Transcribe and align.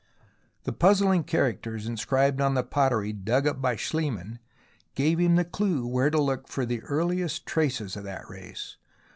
The 0.63 0.73
puzzling 0.73 1.25
characters 1.25 1.85
inscribed 1.85 2.41
on 2.41 2.55
the 2.55 2.63
pottery 2.63 3.13
dug 3.13 3.45
up 3.45 3.61
by 3.61 3.75
Schliemann 3.75 4.39
gave 4.95 5.19
him 5.19 5.35
the 5.35 5.45
clue 5.45 5.85
where 5.85 6.09
to 6.09 6.19
look 6.19 6.47
for 6.47 6.65
the 6.65 6.81
earliest 6.81 7.45
traces 7.45 7.95
of 7.95 8.03
that 8.05 8.27
race. 8.27 8.77